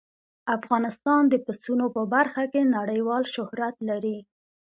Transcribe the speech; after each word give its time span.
افغانستان 0.57 1.21
د 1.29 1.35
پسونو 1.45 1.85
په 1.95 2.01
برخه 2.13 2.43
کې 2.51 2.71
نړیوال 2.77 3.23
شهرت 3.35 3.75
لري. 3.89 4.17